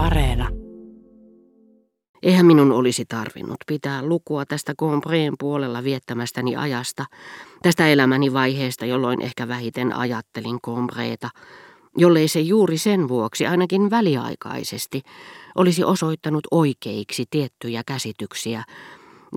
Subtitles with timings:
[0.00, 0.48] Areena.
[2.22, 7.04] Eihän minun olisi tarvinnut pitää lukua tästä Combreen puolella viettämästäni ajasta,
[7.62, 11.28] tästä elämäni vaiheesta, jolloin ehkä vähiten ajattelin Combreeta,
[11.96, 15.02] jollei se juuri sen vuoksi, ainakin väliaikaisesti,
[15.54, 18.64] olisi osoittanut oikeiksi tiettyjä käsityksiä,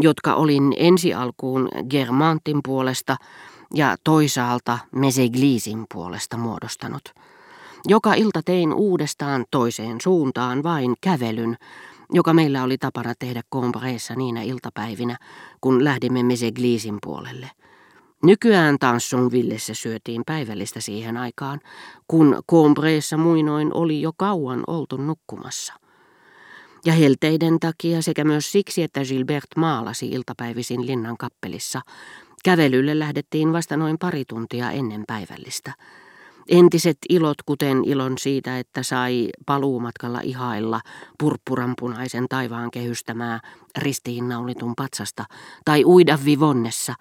[0.01, 3.15] jotka olin ensi alkuun Germantin puolesta
[3.73, 7.03] ja toisaalta Meseglisin puolesta muodostanut.
[7.87, 11.57] Joka ilta tein uudestaan toiseen suuntaan vain kävelyn,
[12.11, 15.17] joka meillä oli tapana tehdä Combreessa niinä iltapäivinä,
[15.61, 17.51] kun lähdimme Meseglisin puolelle.
[18.23, 21.59] Nykyään Tansonvillessä syötiin päivällistä siihen aikaan,
[22.07, 25.73] kun Combreessa muinoin oli jo kauan oltu nukkumassa.
[26.85, 31.81] Ja helteiden takia sekä myös siksi, että Gilbert maalasi iltapäivisin linnan kappelissa,
[32.43, 35.73] kävelylle lähdettiin vasta noin pari tuntia ennen päivällistä–
[36.47, 40.81] Entiset ilot, kuten ilon siitä, että sai paluumatkalla ihailla
[41.19, 43.39] purppuranpunaisen taivaan kehystämää
[43.77, 45.25] ristiinnaulitun patsasta
[45.65, 46.93] tai uida vivonnessa,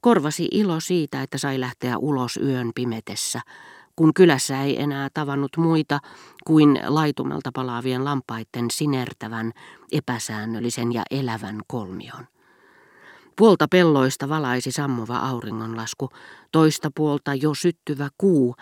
[0.00, 3.40] korvasi ilo siitä, että sai lähteä ulos yön pimetessä,
[3.96, 6.00] kun kylässä ei enää tavannut muita
[6.44, 9.52] kuin laitumelta palaavien lampaiden sinertävän,
[9.92, 12.26] epäsäännöllisen ja elävän kolmion.
[13.36, 16.08] Puolta pelloista valaisi sammuva auringonlasku,
[16.52, 18.54] toista puolta jo syttyvä kuu,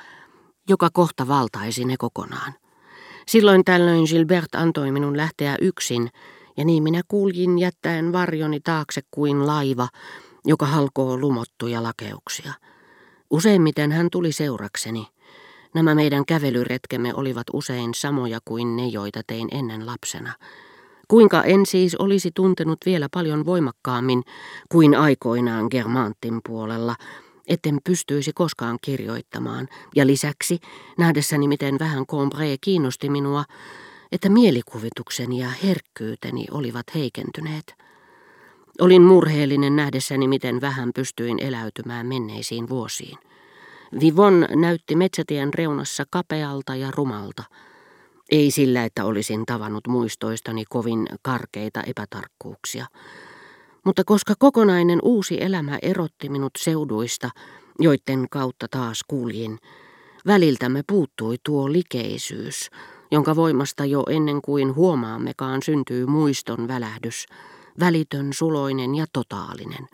[0.73, 2.53] joka kohta valtaisi ne kokonaan.
[3.27, 6.11] Silloin tällöin Gilbert antoi minun lähteä yksin,
[6.56, 9.89] ja niin minä kuljin jättäen varjoni taakse kuin laiva,
[10.45, 12.53] joka halkoo lumottuja lakeuksia.
[13.31, 15.06] Useimmiten hän tuli seurakseni.
[15.75, 20.33] Nämä meidän kävelyretkemme olivat usein samoja kuin ne, joita tein ennen lapsena.
[21.09, 24.23] Kuinka en siis olisi tuntenut vielä paljon voimakkaammin
[24.69, 26.95] kuin aikoinaan Germantin puolella,
[27.48, 30.59] etten pystyisi koskaan kirjoittamaan, ja lisäksi,
[30.98, 33.45] nähdessäni miten vähän Combré kiinnosti minua,
[34.12, 37.75] että mielikuvitukseni ja herkkyyteni olivat heikentyneet.
[38.81, 43.19] Olin murheellinen nähdessäni, miten vähän pystyin eläytymään menneisiin vuosiin.
[44.01, 47.42] Vivon näytti metsätien reunassa kapealta ja rumalta.
[48.31, 52.86] Ei sillä, että olisin tavannut muistoistani kovin karkeita epätarkkuuksia,
[53.87, 57.31] mutta koska kokonainen uusi elämä erotti minut seuduista,
[57.79, 59.59] joiden kautta taas kuljin,
[60.27, 62.70] väliltämme puuttui tuo likeisyys,
[63.11, 67.27] jonka voimasta jo ennen kuin huomaammekaan syntyy muiston välähdys,
[67.81, 69.89] välitön, suloinen ja totaalinen.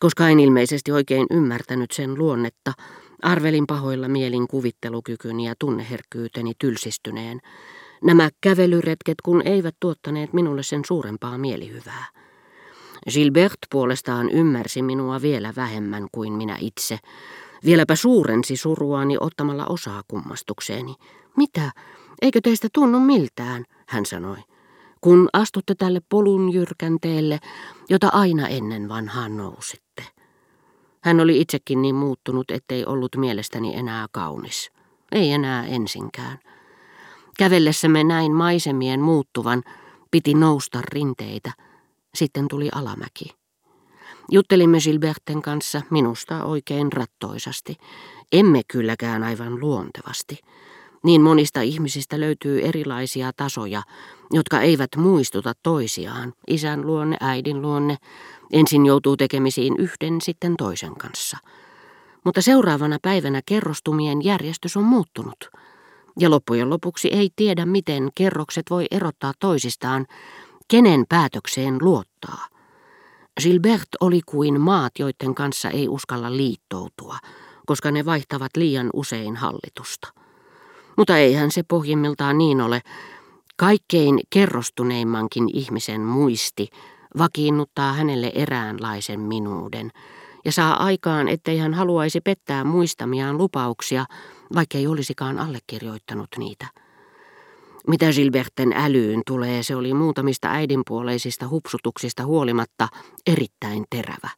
[0.00, 2.72] Koska en ilmeisesti oikein ymmärtänyt sen luonnetta,
[3.22, 7.40] arvelin pahoilla mielin kuvittelukykyni ja tunneherkkyyteni tylsistyneen.
[8.04, 12.21] Nämä kävelyretket kun eivät tuottaneet minulle sen suurempaa mielihyvää.
[13.10, 16.98] Gilbert puolestaan ymmärsi minua vielä vähemmän kuin minä itse.
[17.64, 20.94] Vieläpä suurensi suruani ottamalla osaa kummastukseeni.
[21.36, 21.70] Mitä?
[22.22, 23.64] Eikö teistä tunnu miltään?
[23.88, 24.36] hän sanoi.
[25.00, 27.38] Kun astutte tälle polun jyrkänteelle,
[27.88, 30.04] jota aina ennen vanhaan nousitte.
[31.00, 34.70] Hän oli itsekin niin muuttunut, ettei ollut mielestäni enää kaunis.
[35.12, 36.38] Ei enää ensinkään.
[37.38, 39.62] Kävellessämme näin maisemien muuttuvan,
[40.10, 41.52] piti nousta rinteitä–
[42.14, 43.24] sitten tuli alamäki.
[44.30, 47.76] Juttelimme Gilberten kanssa minusta oikein rattoisasti.
[48.32, 50.38] Emme kylläkään aivan luontevasti.
[51.04, 53.82] Niin monista ihmisistä löytyy erilaisia tasoja,
[54.30, 56.32] jotka eivät muistuta toisiaan.
[56.48, 57.96] Isän luonne, äidin luonne.
[58.52, 61.36] Ensin joutuu tekemisiin yhden, sitten toisen kanssa.
[62.24, 65.50] Mutta seuraavana päivänä kerrostumien järjestys on muuttunut.
[66.18, 70.06] Ja loppujen lopuksi ei tiedä, miten kerrokset voi erottaa toisistaan,
[70.68, 72.46] Kenen päätökseen luottaa?
[73.42, 77.18] Gilbert oli kuin maat, joiden kanssa ei uskalla liittoutua,
[77.66, 80.08] koska ne vaihtavat liian usein hallitusta.
[80.96, 82.80] Mutta eihän se pohjimmiltaan niin ole.
[83.56, 86.68] Kaikkein kerrostuneimmankin ihmisen muisti
[87.18, 89.90] vakiinnuttaa hänelle eräänlaisen minuuden
[90.44, 94.04] ja saa aikaan, ettei hän haluaisi pettää muistamiaan lupauksia,
[94.54, 96.66] vaikkei olisikaan allekirjoittanut niitä.
[97.88, 102.88] Mitä Gilberten älyyn tulee, se oli muutamista äidinpuoleisista hupsutuksista huolimatta
[103.26, 104.28] erittäin terävä.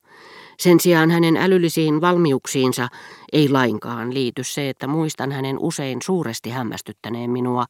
[0.58, 2.88] Sen sijaan hänen älyllisiin valmiuksiinsa
[3.32, 7.64] ei lainkaan liity se, että muistan hänen usein suuresti hämmästyttäneen minua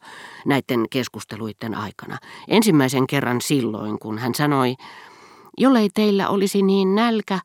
[0.47, 2.19] näiden keskusteluiden aikana.
[2.49, 4.75] Ensimmäisen kerran silloin, kun hän sanoi,
[5.59, 7.38] jollei teillä olisi niin nälkä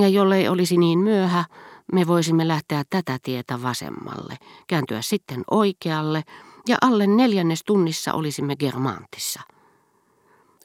[0.00, 1.44] ja jollei olisi niin myöhä,
[1.92, 4.36] me voisimme lähteä tätä tietä vasemmalle,
[4.66, 6.22] kääntyä sitten oikealle
[6.68, 9.40] ja alle neljännes tunnissa olisimme Germantissa.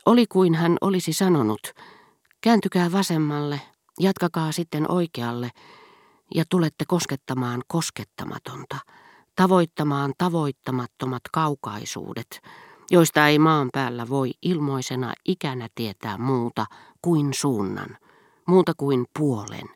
[0.06, 1.74] Oli kuin hän olisi sanonut,
[2.42, 3.62] kääntykää vasemmalle,
[4.00, 5.50] jatkakaa sitten oikealle
[6.36, 8.78] ja tulette koskettamaan koskettamatonta,
[9.36, 12.42] tavoittamaan tavoittamattomat kaukaisuudet
[12.92, 16.66] joista ei maan päällä voi ilmoisena ikänä tietää muuta
[17.02, 17.98] kuin suunnan,
[18.46, 19.70] muuta kuin puolen,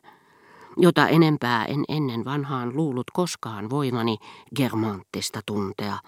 [0.76, 4.16] jota enempää en ennen vanhaan luullut koskaan voimani
[4.56, 5.98] germanttista tuntea,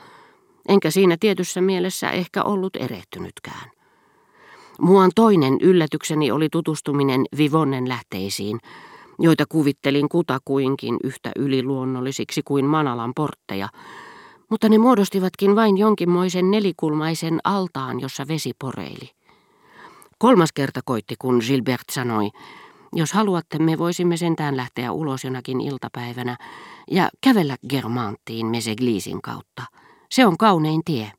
[0.69, 3.71] enkä siinä tietyssä mielessä ehkä ollut erehtynytkään.
[4.81, 8.59] Muan toinen yllätykseni oli tutustuminen Vivonnen lähteisiin,
[9.19, 13.69] joita kuvittelin kutakuinkin yhtä yliluonnollisiksi kuin Manalan portteja,
[14.51, 19.11] mutta ne muodostivatkin vain jonkinmoisen nelikulmaisen altaan, jossa vesi poreili.
[20.19, 22.31] Kolmas kerta koitti, kun Gilbert sanoi,
[22.95, 26.37] jos haluatte, me voisimme sentään lähteä ulos jonakin iltapäivänä
[26.91, 29.63] ja kävellä Germanttiin Mesegliisin kautta.
[30.11, 31.13] Se on kaunein tie.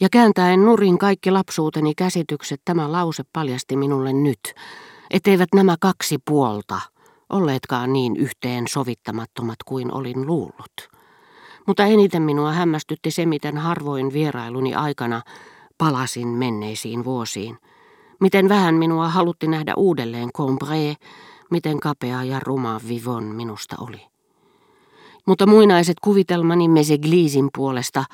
[0.00, 4.54] Ja kääntäen nurin kaikki lapsuuteni käsitykset, tämä lause paljasti minulle nyt,
[5.10, 6.80] etteivät nämä kaksi puolta
[7.30, 10.88] olleetkaan niin yhteen sovittamattomat kuin olin luullut.
[11.66, 15.22] Mutta eniten minua hämmästytti se, miten harvoin vierailuni aikana
[15.78, 17.58] palasin menneisiin vuosiin.
[18.20, 21.06] Miten vähän minua halutti nähdä uudelleen Combré,
[21.50, 24.06] miten kapea ja ruma Vivon minusta oli.
[25.26, 28.04] Mutta muinaiset kuvitelmani Meseglisin puolesta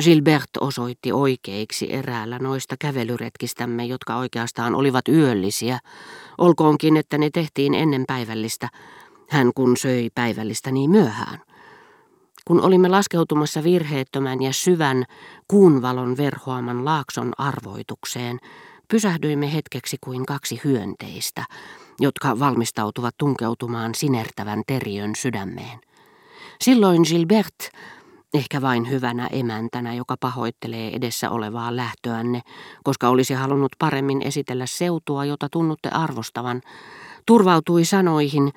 [0.00, 5.78] Gilbert osoitti oikeiksi eräällä noista kävelyretkistämme, jotka oikeastaan olivat yöllisiä,
[6.38, 8.68] olkoonkin, että ne tehtiin ennen päivällistä,
[9.28, 11.38] hän kun söi päivällistä niin myöhään.
[12.44, 15.04] Kun olimme laskeutumassa virheettömän ja syvän
[15.48, 18.38] kuunvalon verhoaman laakson arvoitukseen,
[18.90, 21.44] pysähdyimme hetkeksi kuin kaksi hyönteistä,
[22.00, 25.80] jotka valmistautuvat tunkeutumaan sinertävän teriön sydämeen.
[26.60, 27.70] Silloin Gilbert,
[28.34, 32.40] ehkä vain hyvänä emäntänä, joka pahoittelee edessä olevaa lähtöänne,
[32.84, 36.60] koska olisi halunnut paremmin esitellä seutua, jota tunnutte arvostavan,
[37.26, 38.52] turvautui sanoihin,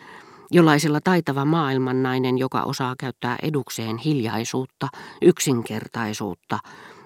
[0.51, 4.87] jollaisella taitava maailmannainen, joka osaa käyttää edukseen hiljaisuutta,
[5.21, 6.59] yksinkertaisuutta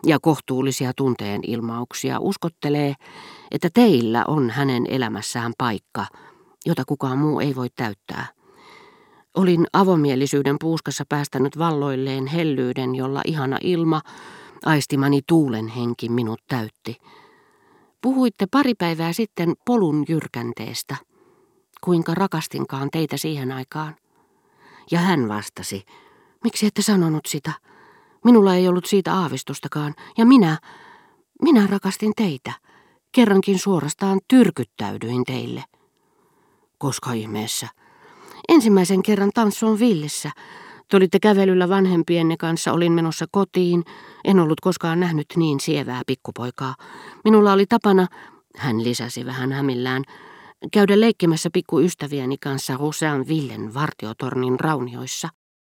[0.06, 2.94] ja kohtuullisia tunteen ilmauksia, uskottelee,
[3.52, 6.06] että teillä on hänen elämässään paikka,
[6.66, 8.28] jota kukaan muu ei voi täyttää.
[9.34, 14.02] Olin avomielisyyden puuskassa päästänyt valloilleen hellyyden, jolla ihana ilma,
[14.66, 16.98] aistimani tuulen henki minut täytti.
[18.02, 20.96] Puhuitte pari päivää sitten polun jyrkänteestä.
[21.84, 23.96] Kuinka rakastinkaan teitä siihen aikaan?
[24.92, 25.86] Ja hän vastasi,
[26.44, 27.52] miksi ette sanonut sitä?
[28.28, 30.60] Minulla ei ollut siitä aavistustakaan, ja minä,
[31.42, 32.52] minä rakastin teitä.
[33.12, 35.64] Kerrankin suorastaan tyrkyttäydyin teille.
[36.78, 37.68] Koska ihmeessä?
[38.50, 40.32] Ensimmäisen kerran tanssuun villissä.
[40.90, 43.84] Te olitte kävelyllä vanhempienne kanssa, olin menossa kotiin.
[44.26, 46.76] En ollut koskaan nähnyt niin sievää pikkupoikaa.
[47.24, 48.08] Minulla oli tapana,
[48.58, 50.04] hän lisäsi vähän hämillään,
[50.74, 55.30] käydä leikkimässä pikkuystävieni kanssa Rosean Villen vartiotornin raunioissa.